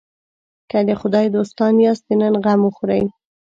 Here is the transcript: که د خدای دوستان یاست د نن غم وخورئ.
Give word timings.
که 0.69 0.79
د 0.87 0.89
خدای 1.01 1.25
دوستان 1.35 1.73
یاست 1.85 2.03
د 2.07 2.09
نن 2.21 2.33
غم 2.43 2.59
وخورئ. 2.65 3.03